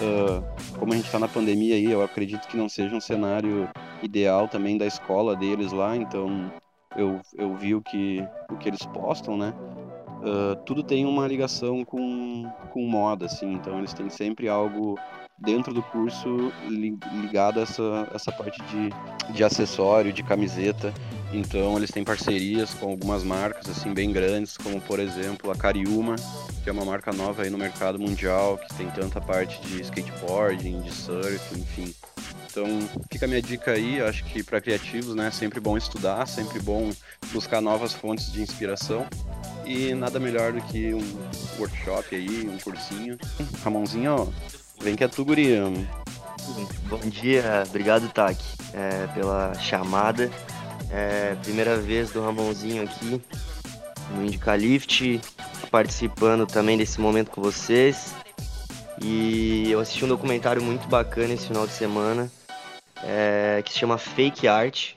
Uh, 0.00 0.76
como 0.76 0.92
a 0.92 0.96
gente 0.96 1.06
está 1.06 1.20
na 1.20 1.28
pandemia 1.28 1.76
aí, 1.76 1.90
eu 1.90 2.02
acredito 2.02 2.48
que 2.48 2.56
não 2.56 2.68
seja 2.68 2.94
um 2.94 3.00
cenário 3.00 3.68
ideal 4.02 4.48
também 4.48 4.76
da 4.76 4.86
escola 4.86 5.36
deles 5.36 5.70
lá, 5.70 5.96
então 5.96 6.52
eu, 6.96 7.20
eu 7.36 7.54
vi 7.56 7.76
o 7.76 7.80
que, 7.80 8.26
o 8.50 8.56
que 8.56 8.68
eles 8.68 8.84
postam, 8.86 9.36
né? 9.36 9.54
Uh, 10.20 10.56
tudo 10.64 10.82
tem 10.82 11.04
uma 11.04 11.28
ligação 11.28 11.84
com, 11.84 12.50
com 12.72 12.86
moda, 12.86 13.26
assim, 13.26 13.52
então 13.52 13.78
eles 13.78 13.92
têm 13.92 14.08
sempre 14.08 14.48
algo 14.48 14.98
dentro 15.38 15.74
do 15.74 15.82
curso 15.82 16.52
ligado 16.68 17.60
a 17.60 17.62
essa, 17.62 18.08
essa 18.14 18.32
parte 18.32 18.62
de, 18.64 19.32
de 19.32 19.44
acessório, 19.44 20.12
de 20.12 20.22
camiseta. 20.22 20.92
Então 21.32 21.76
eles 21.76 21.90
têm 21.90 22.04
parcerias 22.04 22.74
com 22.74 22.90
algumas 22.90 23.24
marcas 23.24 23.68
assim 23.68 23.92
bem 23.92 24.12
grandes, 24.12 24.56
como 24.56 24.80
por 24.80 25.00
exemplo 25.00 25.50
a 25.50 25.56
Cariuma, 25.56 26.16
que 26.62 26.70
é 26.70 26.72
uma 26.72 26.84
marca 26.84 27.12
nova 27.12 27.42
aí 27.42 27.50
no 27.50 27.58
mercado 27.58 27.98
mundial, 27.98 28.58
que 28.58 28.74
tem 28.74 28.88
tanta 28.90 29.20
parte 29.20 29.60
de 29.62 29.80
skateboarding, 29.82 30.80
de 30.80 30.92
surf, 30.92 31.58
enfim. 31.58 31.92
Então 32.48 32.66
fica 33.10 33.26
a 33.26 33.28
minha 33.28 33.42
dica 33.42 33.72
aí, 33.72 34.00
acho 34.00 34.24
que 34.26 34.40
para 34.40 34.60
criativos, 34.60 35.16
né, 35.16 35.28
sempre 35.32 35.58
bom 35.58 35.76
estudar, 35.76 36.24
sempre 36.26 36.60
bom 36.60 36.92
buscar 37.32 37.60
novas 37.60 37.92
fontes 37.92 38.32
de 38.32 38.40
inspiração. 38.40 39.06
E 39.66 39.92
nada 39.94 40.20
melhor 40.20 40.52
do 40.52 40.60
que 40.60 40.94
um 40.94 41.02
workshop 41.58 42.14
aí, 42.14 42.48
um 42.48 42.58
cursinho. 42.58 43.18
Ramonzinho, 43.64 44.14
ó, 44.14 44.28
Vem 44.84 44.94
que 44.94 45.02
é 45.02 45.08
tu, 45.08 45.24
guri. 45.24 45.48
Bom 46.90 46.98
dia, 47.08 47.64
obrigado, 47.66 48.06
Tak, 48.12 48.38
é, 48.74 49.06
pela 49.14 49.54
chamada. 49.54 50.30
É, 50.90 51.34
primeira 51.36 51.78
vez 51.78 52.10
do 52.10 52.22
Ramonzinho 52.22 52.82
aqui 52.82 53.18
no 54.10 54.22
Indicalift, 54.22 55.22
participando 55.70 56.46
também 56.46 56.76
desse 56.76 57.00
momento 57.00 57.30
com 57.30 57.40
vocês. 57.40 58.14
E 59.02 59.70
eu 59.70 59.80
assisti 59.80 60.04
um 60.04 60.08
documentário 60.08 60.62
muito 60.62 60.86
bacana 60.86 61.32
esse 61.32 61.46
final 61.46 61.66
de 61.66 61.72
semana, 61.72 62.30
é, 63.02 63.62
que 63.64 63.72
se 63.72 63.78
chama 63.78 63.96
Fake 63.96 64.46
Art. 64.46 64.96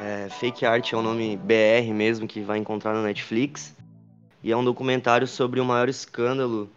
É, 0.00 0.28
Fake 0.38 0.64
Art 0.64 0.92
é 0.92 0.96
o 0.96 1.02
nome 1.02 1.36
BR 1.36 1.92
mesmo 1.92 2.28
que 2.28 2.40
vai 2.40 2.56
encontrar 2.58 2.94
no 2.94 3.02
Netflix. 3.02 3.74
E 4.44 4.52
é 4.52 4.56
um 4.56 4.62
documentário 4.62 5.26
sobre 5.26 5.58
o 5.58 5.64
maior 5.64 5.88
escândalo 5.88 6.70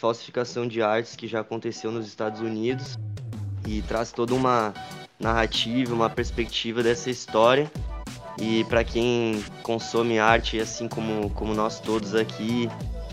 falsificação 0.00 0.66
de 0.66 0.80
artes 0.80 1.14
que 1.14 1.28
já 1.28 1.40
aconteceu 1.40 1.92
nos 1.92 2.06
Estados 2.06 2.40
Unidos 2.40 2.98
e 3.66 3.82
traz 3.82 4.10
toda 4.10 4.34
uma 4.34 4.72
narrativa, 5.18 5.94
uma 5.94 6.08
perspectiva 6.08 6.82
dessa 6.82 7.10
história. 7.10 7.70
E 8.40 8.64
para 8.64 8.82
quem 8.82 9.44
consome 9.62 10.18
arte, 10.18 10.58
assim 10.58 10.88
como, 10.88 11.28
como 11.30 11.52
nós 11.52 11.78
todos 11.78 12.14
aqui 12.14 12.70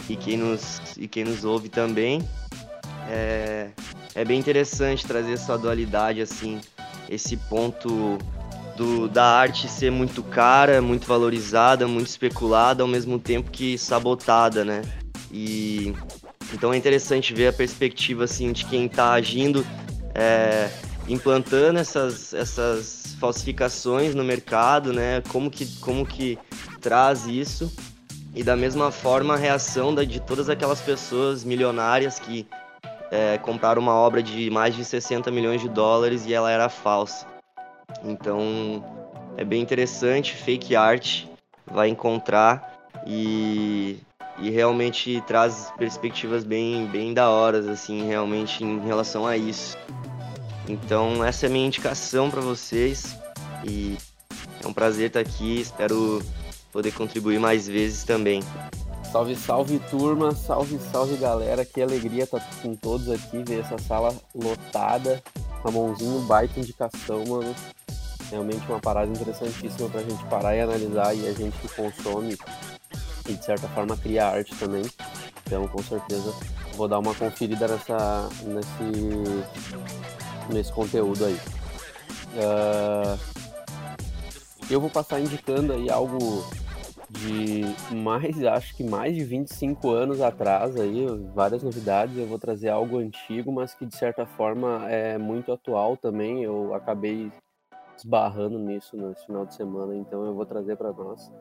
e 0.07 0.15
quem 0.15 0.37
nos, 0.37 0.79
e 0.97 1.05
quem 1.05 1.25
nos 1.25 1.43
ouve 1.43 1.67
também, 1.67 2.25
é, 3.09 3.71
é 4.15 4.23
bem 4.23 4.39
interessante 4.39 5.05
trazer 5.05 5.33
essa 5.33 5.57
dualidade, 5.57 6.21
assim, 6.21 6.61
esse 7.09 7.35
ponto 7.35 8.17
do, 8.77 9.09
da 9.09 9.25
arte 9.25 9.67
ser 9.67 9.91
muito 9.91 10.23
cara, 10.23 10.81
muito 10.81 11.05
valorizada, 11.05 11.85
muito 11.85 12.07
especulada, 12.07 12.81
ao 12.81 12.87
mesmo 12.87 13.19
tempo 13.19 13.51
que 13.51 13.77
sabotada, 13.77 14.63
né? 14.63 14.81
E 15.29 15.93
então 16.53 16.73
é 16.73 16.77
interessante 16.77 17.33
ver 17.33 17.47
a 17.47 17.53
perspectiva 17.53 18.23
assim 18.23 18.51
de 18.51 18.65
quem 18.65 18.85
está 18.85 19.11
agindo, 19.11 19.65
é, 20.13 20.69
implantando 21.07 21.79
essas, 21.79 22.33
essas 22.33 23.15
falsificações 23.19 24.15
no 24.15 24.23
mercado, 24.23 24.93
né? 24.93 25.21
Como 25.29 25.49
que, 25.49 25.65
como 25.79 26.05
que 26.05 26.37
traz 26.79 27.25
isso 27.25 27.71
e 28.33 28.43
da 28.43 28.55
mesma 28.55 28.91
forma 28.91 29.33
a 29.33 29.37
reação 29.37 29.93
da, 29.93 30.03
de 30.03 30.19
todas 30.19 30.49
aquelas 30.49 30.79
pessoas 30.79 31.43
milionárias 31.43 32.19
que 32.19 32.47
é, 33.09 33.37
compraram 33.39 33.81
uma 33.81 33.93
obra 33.93 34.21
de 34.21 34.49
mais 34.49 34.75
de 34.75 34.85
60 34.85 35.31
milhões 35.31 35.61
de 35.61 35.69
dólares 35.69 36.25
e 36.25 36.33
ela 36.33 36.51
era 36.51 36.69
falsa. 36.69 37.25
Então 38.03 38.83
é 39.35 39.43
bem 39.43 39.61
interessante, 39.61 40.33
fake 40.33 40.75
art 40.75 41.25
vai 41.65 41.89
encontrar 41.89 42.89
e 43.05 43.97
e 44.39 44.49
realmente 44.49 45.21
traz 45.25 45.71
perspectivas 45.77 46.43
bem, 46.43 46.85
bem 46.87 47.13
da 47.13 47.29
horas, 47.29 47.67
assim, 47.67 48.05
realmente 48.05 48.63
em 48.63 48.79
relação 48.79 49.25
a 49.25 49.35
isso. 49.35 49.77
Então 50.67 51.23
essa 51.23 51.45
é 51.45 51.49
a 51.49 51.51
minha 51.51 51.65
indicação 51.65 52.29
para 52.29 52.41
vocês 52.41 53.17
e 53.63 53.97
é 54.63 54.67
um 54.67 54.73
prazer 54.73 55.07
estar 55.07 55.19
aqui, 55.19 55.61
espero 55.61 56.21
poder 56.71 56.91
contribuir 56.91 57.39
mais 57.39 57.67
vezes 57.67 58.03
também. 58.03 58.41
Salve, 59.11 59.35
salve 59.35 59.79
turma, 59.89 60.33
salve, 60.33 60.77
salve 60.91 61.15
galera, 61.15 61.63
que 61.63 61.81
alegria 61.81 62.25
estar 62.25 62.45
com 62.61 62.75
todos 62.75 63.09
aqui, 63.09 63.41
ver 63.43 63.61
essa 63.61 63.77
sala 63.77 64.13
lotada, 64.35 65.23
Ramonzinho, 65.63 66.19
baita 66.21 66.59
indicação, 66.59 67.23
mano. 67.25 67.55
Realmente 68.29 68.67
uma 68.67 68.79
parada 68.79 69.09
interessantíssima 69.09 69.89
pra 69.89 70.03
gente 70.03 70.23
parar 70.25 70.55
e 70.55 70.59
analisar 70.59 71.15
e 71.15 71.25
a 71.25 71.31
gente 71.31 71.57
que 71.59 71.69
consome 71.69 72.37
e 73.27 73.33
de 73.33 73.43
certa 73.43 73.67
forma 73.69 73.97
cria 73.97 74.27
arte 74.27 74.55
também. 74.55 74.83
Então 75.45 75.67
com 75.67 75.81
certeza 75.81 76.33
vou 76.75 76.87
dar 76.87 76.99
uma 76.99 77.13
conferida 77.15 77.67
nessa, 77.67 78.29
nesse, 78.43 79.43
nesse 80.53 80.71
conteúdo 80.71 81.25
aí. 81.25 81.39
Uh, 82.35 83.17
eu 84.69 84.79
vou 84.79 84.89
passar 84.89 85.19
indicando 85.19 85.73
aí 85.73 85.89
algo 85.89 86.45
de 87.09 87.63
mais, 87.95 88.43
acho 88.43 88.75
que 88.75 88.83
mais 88.83 89.15
de 89.15 89.23
25 89.23 89.89
anos 89.89 90.21
atrás 90.21 90.75
aí, 90.75 91.05
várias 91.33 91.63
novidades. 91.63 92.17
Eu 92.17 92.27
vou 92.27 92.37
trazer 92.37 92.69
algo 92.69 92.99
antigo, 92.99 93.51
mas 93.51 93.73
que 93.73 93.85
de 93.85 93.95
certa 93.95 94.25
forma 94.25 94.89
é 94.89 95.17
muito 95.17 95.51
atual 95.51 95.97
também. 95.97 96.43
Eu 96.43 96.73
acabei 96.73 97.31
esbarrando 97.97 98.59
nisso 98.59 98.95
no 98.95 99.15
final 99.15 99.45
de 99.45 99.55
semana, 99.55 99.95
então 99.95 100.25
eu 100.25 100.35
vou 100.35 100.45
trazer 100.45 100.75
para 100.75 100.91
nós 100.91 101.31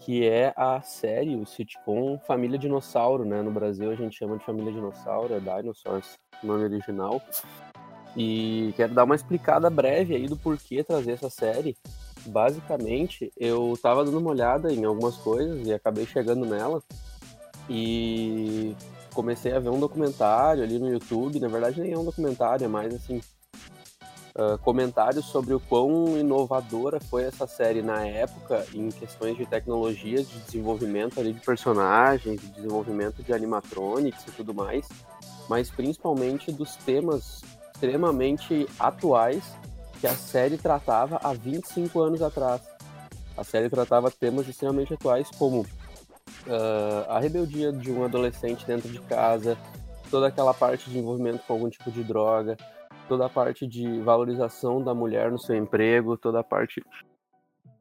que 0.00 0.26
é 0.26 0.52
a 0.56 0.80
série, 0.80 1.36
o 1.36 1.46
sitcom 1.46 2.18
Família 2.26 2.58
Dinossauro, 2.58 3.24
né? 3.24 3.42
No 3.42 3.50
Brasil 3.50 3.90
a 3.90 3.94
gente 3.94 4.16
chama 4.16 4.38
de 4.38 4.44
Família 4.44 4.72
Dinossauro, 4.72 5.34
é 5.34 5.40
Dinosaurs, 5.40 6.18
nome 6.42 6.64
original. 6.64 7.22
E 8.16 8.72
quero 8.76 8.94
dar 8.94 9.04
uma 9.04 9.14
explicada 9.14 9.70
breve 9.70 10.16
aí 10.16 10.26
do 10.26 10.36
porquê 10.36 10.82
trazer 10.82 11.12
essa 11.12 11.30
série. 11.30 11.76
Basicamente, 12.26 13.30
eu 13.36 13.78
tava 13.80 14.04
dando 14.04 14.18
uma 14.18 14.30
olhada 14.30 14.72
em 14.72 14.84
algumas 14.84 15.16
coisas 15.16 15.66
e 15.66 15.72
acabei 15.72 16.06
chegando 16.06 16.44
nela. 16.44 16.82
E 17.68 18.74
comecei 19.14 19.52
a 19.52 19.60
ver 19.60 19.68
um 19.68 19.78
documentário 19.78 20.62
ali 20.62 20.78
no 20.78 20.90
YouTube. 20.90 21.38
Na 21.38 21.48
verdade, 21.48 21.80
nem 21.80 21.92
é 21.92 21.98
um 21.98 22.04
documentário, 22.04 22.64
é 22.64 22.68
mais 22.68 22.94
assim, 22.94 23.20
uh, 24.34 24.58
comentários 24.58 25.26
sobre 25.26 25.54
o 25.54 25.60
quão 25.60 26.18
inovadora 26.18 27.00
foi 27.00 27.24
essa 27.24 27.46
série 27.46 27.82
na 27.82 28.04
época 28.06 28.66
em 28.74 28.88
questões 28.90 29.36
de 29.36 29.46
tecnologias, 29.46 30.28
de 30.28 30.38
desenvolvimento 30.40 31.18
ali 31.20 31.32
de 31.32 31.40
personagens, 31.40 32.40
de 32.40 32.48
desenvolvimento 32.48 33.22
de 33.22 33.32
animatronics 33.32 34.26
e 34.26 34.30
tudo 34.32 34.54
mais, 34.54 34.88
mas 35.48 35.70
principalmente 35.70 36.52
dos 36.52 36.76
temas 36.76 37.42
extremamente 37.72 38.68
atuais 38.78 39.42
que 40.00 40.06
a 40.06 40.14
série 40.14 40.56
tratava 40.56 41.18
há 41.22 41.32
25 41.32 42.00
anos 42.00 42.22
atrás. 42.22 42.60
A 43.36 43.44
série 43.44 43.70
tratava 43.70 44.10
temas 44.10 44.48
extremamente 44.48 44.94
atuais 44.94 45.28
como 45.38 45.60
uh, 45.60 47.08
a 47.08 47.18
rebeldia 47.18 47.72
de 47.72 47.90
um 47.90 48.04
adolescente 48.04 48.66
dentro 48.66 48.88
de 48.88 48.98
casa, 49.00 49.56
toda 50.10 50.26
aquela 50.26 50.52
parte 50.52 50.90
de 50.90 50.98
envolvimento 50.98 51.42
com 51.46 51.54
algum 51.54 51.70
tipo 51.70 51.90
de 51.90 52.02
droga, 52.02 52.56
toda 53.10 53.26
a 53.26 53.28
parte 53.28 53.66
de 53.66 54.00
valorização 54.02 54.80
da 54.80 54.94
mulher 54.94 55.32
no 55.32 55.38
seu 55.38 55.56
emprego, 55.56 56.16
toda 56.16 56.38
a 56.38 56.44
parte 56.44 56.80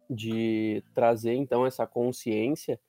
de 0.10 0.84
trazer 0.96 1.36
então 1.36 1.68
essa 1.68 1.86
consciência 1.86 2.80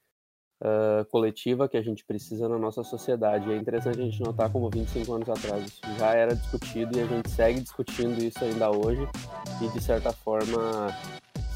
uh, 0.62 1.04
coletiva 1.10 1.68
que 1.68 1.76
a 1.76 1.82
gente 1.82 2.02
precisa 2.02 2.48
na 2.48 2.56
nossa 2.56 2.82
sociedade. 2.82 3.52
É 3.52 3.56
interessante 3.58 4.00
a 4.00 4.04
gente 4.04 4.22
notar 4.22 4.50
como 4.50 4.70
25 4.70 5.12
anos 5.12 5.28
atrás 5.28 5.66
isso 5.66 5.82
já 5.98 6.14
era 6.14 6.34
discutido 6.34 6.96
e 6.96 7.02
a 7.02 7.06
gente 7.06 7.28
segue 7.28 7.60
discutindo 7.60 8.24
isso 8.24 8.42
ainda 8.42 8.70
hoje 8.70 9.06
e 9.60 9.68
de 9.68 9.84
certa 9.84 10.10
forma 10.10 10.88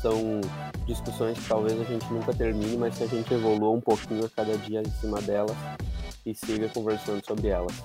são 0.02 0.42
discussões 0.84 1.38
que 1.38 1.48
talvez 1.48 1.80
a 1.80 1.84
gente 1.84 2.12
nunca 2.12 2.34
termine, 2.34 2.76
mas 2.76 2.98
que 2.98 3.04
a 3.04 3.08
gente 3.08 3.32
evolua 3.32 3.70
um 3.70 3.80
pouquinho 3.80 4.26
a 4.26 4.28
cada 4.28 4.54
dia 4.58 4.82
em 4.82 4.90
cima 5.00 5.18
delas 5.22 5.56
e 6.26 6.34
siga 6.34 6.68
conversando 6.68 7.24
sobre 7.24 7.48
elas. 7.48 7.82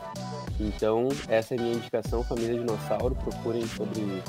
Então, 0.59 1.09
essa 1.27 1.55
é 1.55 1.57
a 1.57 1.61
minha 1.61 1.75
indicação, 1.75 2.23
Família 2.23 2.55
Dinossauro. 2.55 3.15
Procurem 3.15 3.65
sobre 3.67 4.21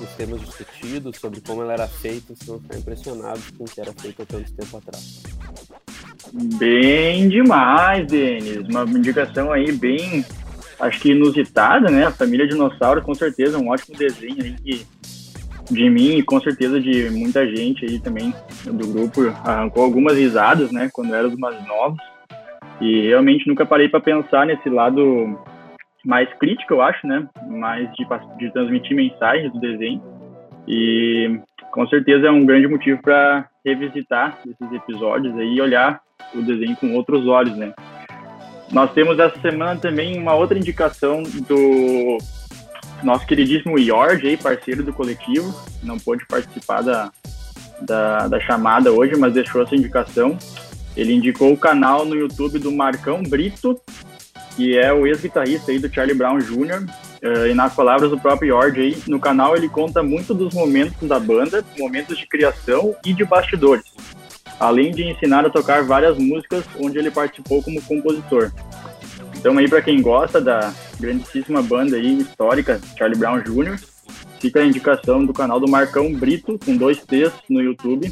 os 0.00 0.08
temas 0.16 0.40
discutidos, 0.40 1.16
sobre 1.16 1.40
como 1.40 1.62
ela 1.62 1.72
era 1.72 1.88
feita, 1.88 2.34
vocês 2.34 2.46
vão 2.46 2.60
ficar 2.60 2.78
impressionados 2.78 3.50
com 3.50 3.64
o 3.64 3.66
que 3.66 3.80
era 3.80 3.92
feito 3.92 4.22
há 4.22 4.26
tanto 4.26 4.52
tempo 4.52 4.76
atrás. 4.76 5.22
Bem 6.58 7.28
demais, 7.28 8.06
Denis. 8.06 8.68
Uma 8.68 8.82
indicação 8.84 9.52
aí 9.52 9.72
bem, 9.72 10.24
acho 10.80 11.00
que 11.00 11.12
inusitada, 11.12 11.90
né? 11.90 12.06
A 12.06 12.12
Família 12.12 12.46
Dinossauro, 12.46 13.02
com 13.02 13.14
certeza, 13.14 13.58
um 13.58 13.68
ótimo 13.68 13.96
desenho 13.96 14.42
aí 14.42 14.54
que, 14.54 14.86
de 15.70 15.90
mim 15.90 16.18
e 16.18 16.22
com 16.22 16.40
certeza 16.40 16.80
de 16.80 17.08
muita 17.10 17.46
gente 17.46 17.84
aí 17.84 17.98
também 17.98 18.34
do 18.64 18.86
grupo 18.86 19.28
arrancou 19.44 19.84
algumas 19.84 20.16
risadas, 20.16 20.70
né, 20.70 20.90
quando 20.92 21.14
éramos 21.14 21.38
mais 21.38 21.64
novos. 21.66 21.98
E 22.80 23.08
realmente 23.08 23.48
nunca 23.48 23.64
parei 23.64 23.88
para 23.88 24.00
pensar 24.00 24.46
nesse 24.46 24.68
lado 24.68 25.38
mais 26.04 26.32
crítico, 26.34 26.74
eu 26.74 26.82
acho, 26.82 27.06
né, 27.06 27.26
mais 27.48 27.90
de, 27.94 28.06
de 28.38 28.52
transmitir 28.52 28.96
mensagens 28.96 29.52
do 29.52 29.60
desenho. 29.60 30.02
E 30.68 31.40
com 31.72 31.86
certeza 31.88 32.28
é 32.28 32.30
um 32.30 32.46
grande 32.46 32.68
motivo 32.68 33.00
para 33.02 33.48
revisitar 33.64 34.38
esses 34.46 34.72
episódios 34.72 35.36
aí 35.36 35.54
e 35.54 35.60
olhar 35.60 36.00
o 36.34 36.42
desenho 36.42 36.76
com 36.76 36.94
outros 36.94 37.26
olhos, 37.26 37.56
né. 37.56 37.72
Nós 38.72 38.92
temos 38.92 39.18
essa 39.18 39.38
semana 39.40 39.78
também 39.78 40.18
uma 40.18 40.34
outra 40.34 40.58
indicação 40.58 41.22
do 41.22 42.18
nosso 43.02 43.26
queridíssimo 43.26 43.78
Jorge, 43.78 44.26
aí, 44.26 44.36
parceiro 44.36 44.82
do 44.82 44.92
coletivo, 44.92 45.54
não 45.82 45.98
pôde 45.98 46.26
participar 46.26 46.82
da, 46.82 47.10
da, 47.82 48.28
da, 48.28 48.40
chamada 48.40 48.90
hoje, 48.90 49.16
mas 49.16 49.34
deixou 49.34 49.62
essa 49.62 49.74
indicação. 49.74 50.36
Ele 50.96 51.12
indicou 51.12 51.52
o 51.52 51.56
canal 51.56 52.04
no 52.04 52.14
YouTube 52.16 52.58
do 52.58 52.72
Marcão 52.72 53.22
Brito, 53.22 53.78
que 54.56 54.78
é 54.78 54.92
o 54.92 55.06
ex-guitarrista 55.06 55.70
aí 55.70 55.78
do 55.78 55.92
Charlie 55.92 56.16
Brown 56.16 56.38
Jr., 56.38 56.86
uh, 57.22 57.46
e 57.46 57.54
nas 57.54 57.74
palavras 57.74 58.10
do 58.10 58.18
próprio 58.18 58.48
Jorge 58.48 58.80
aí, 58.80 59.02
no 59.06 59.20
canal 59.20 59.54
ele 59.54 59.68
conta 59.68 60.02
muito 60.02 60.32
dos 60.32 60.54
momentos 60.54 61.06
da 61.06 61.20
banda, 61.20 61.62
momentos 61.78 62.16
de 62.16 62.26
criação 62.26 62.96
e 63.04 63.12
de 63.12 63.24
bastidores, 63.24 63.84
além 64.58 64.92
de 64.92 65.04
ensinar 65.04 65.44
a 65.44 65.50
tocar 65.50 65.84
várias 65.84 66.16
músicas 66.16 66.64
onde 66.80 66.98
ele 66.98 67.10
participou 67.10 67.62
como 67.62 67.82
compositor. 67.82 68.50
Então 69.36 69.58
aí 69.58 69.68
para 69.68 69.82
quem 69.82 70.00
gosta 70.00 70.40
da 70.40 70.72
grandíssima 70.98 71.62
banda 71.62 71.96
aí 71.96 72.18
histórica 72.18 72.80
Charlie 72.96 73.18
Brown 73.18 73.40
Jr., 73.40 73.78
fica 74.40 74.60
a 74.60 74.64
indicação 74.64 75.24
do 75.24 75.32
canal 75.32 75.60
do 75.60 75.68
Marcão 75.68 76.12
Brito 76.12 76.58
com 76.64 76.76
dois 76.76 77.04
T's 77.04 77.32
no 77.48 77.60
YouTube. 77.60 78.10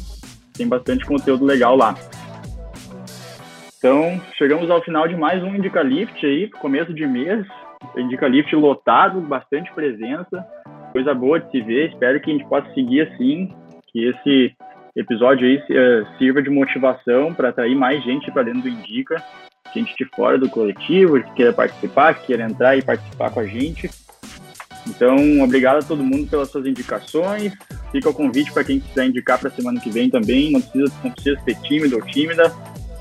Tem 0.53 0.67
bastante 0.67 1.05
conteúdo 1.05 1.43
legal 1.43 1.75
lá. 1.75 1.95
Então, 3.77 4.21
chegamos 4.37 4.69
ao 4.69 4.81
final 4.81 5.07
de 5.07 5.15
mais 5.15 5.43
um 5.43 5.55
Indica 5.55 5.81
Lift 5.81 6.25
aí, 6.25 6.49
começo 6.49 6.93
de 6.93 7.05
mês. 7.05 7.45
Indica 7.97 8.27
Lift 8.27 8.55
lotado, 8.55 9.21
bastante 9.21 9.71
presença, 9.73 10.45
coisa 10.91 11.13
boa 11.13 11.39
de 11.39 11.51
se 11.51 11.61
ver. 11.61 11.89
Espero 11.89 12.19
que 12.19 12.31
a 12.31 12.33
gente 12.33 12.47
possa 12.47 12.73
seguir 12.73 13.01
assim, 13.01 13.53
que 13.87 14.05
esse 14.05 14.55
episódio 14.95 15.47
aí 15.47 15.61
eh, 15.69 16.05
sirva 16.17 16.41
de 16.41 16.49
motivação 16.49 17.33
para 17.33 17.49
atrair 17.49 17.75
mais 17.75 18.03
gente 18.03 18.31
para 18.31 18.43
dentro 18.43 18.61
do 18.61 18.69
Indica 18.69 19.21
gente 19.75 19.95
de 19.97 20.05
fora 20.15 20.37
do 20.37 20.49
coletivo 20.49 21.21
que 21.21 21.33
queira 21.33 21.53
participar, 21.53 22.13
que 22.15 22.27
queira 22.27 22.45
entrar 22.45 22.77
e 22.77 22.81
participar 22.81 23.29
com 23.29 23.41
a 23.41 23.45
gente. 23.45 23.89
Então, 24.87 25.41
obrigado 25.41 25.77
a 25.77 25.87
todo 25.87 26.03
mundo 26.03 26.29
pelas 26.29 26.49
suas 26.49 26.65
indicações. 26.65 27.53
Fica 27.91 28.09
o 28.09 28.13
convite 28.13 28.53
para 28.53 28.63
quem 28.63 28.79
quiser 28.79 29.07
indicar 29.07 29.39
para 29.39 29.49
a 29.49 29.51
semana 29.51 29.79
que 29.79 29.89
vem 29.89 30.09
também. 30.09 30.51
Não 30.51 30.61
precisa, 30.61 30.93
não 31.03 31.11
precisa 31.11 31.39
ser 31.41 31.55
tímido 31.61 31.95
ou 31.95 32.01
tímida. 32.03 32.53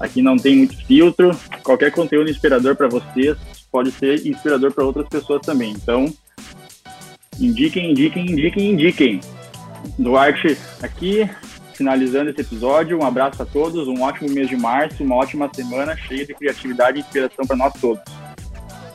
Aqui 0.04 0.20
não 0.20 0.36
tem 0.36 0.56
muito 0.58 0.76
filtro. 0.84 1.30
Qualquer 1.62 1.90
conteúdo 1.90 2.30
inspirador 2.30 2.76
para 2.76 2.88
vocês 2.88 3.38
pode 3.72 3.90
ser 3.90 4.26
inspirador 4.26 4.70
para 4.70 4.84
outras 4.84 5.08
pessoas 5.08 5.40
também. 5.40 5.72
Então, 5.72 6.12
indiquem, 7.40 7.90
indiquem, 7.90 8.30
indiquem, 8.30 8.70
indiquem. 8.70 9.20
Duarte 9.98 10.58
aqui, 10.82 11.28
finalizando 11.72 12.28
esse 12.28 12.42
episódio. 12.42 12.98
Um 12.98 13.06
abraço 13.06 13.42
a 13.42 13.46
todos, 13.46 13.88
um 13.88 14.02
ótimo 14.02 14.28
mês 14.30 14.46
de 14.46 14.56
março, 14.56 15.02
uma 15.02 15.16
ótima 15.16 15.50
semana 15.54 15.96
cheia 15.96 16.26
de 16.26 16.34
criatividade 16.34 16.98
e 16.98 17.00
inspiração 17.00 17.46
para 17.46 17.56
nós 17.56 17.72
todos. 17.80 18.02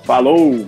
Falou! 0.04 0.68